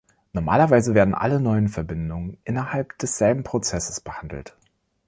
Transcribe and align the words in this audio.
Normalerweise 0.33 0.95
werden 0.95 1.13
alle 1.13 1.39
neuen 1.39 1.69
Verbindungen 1.69 2.39
innerhalb 2.43 2.97
desselben 2.97 3.43
Prozesses 3.43 4.01
behandelt. 4.01 4.55